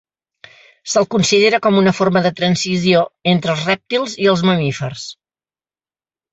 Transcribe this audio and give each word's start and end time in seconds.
Se'l 0.93 1.05
considera 1.15 1.59
com 1.65 1.77
una 1.81 1.93
forma 1.97 2.25
de 2.29 2.33
transició 2.41 3.05
entre 3.35 3.55
els 3.55 3.69
rèptils 3.71 4.19
i 4.27 4.29
els 4.35 4.47
mamífers. 4.51 5.07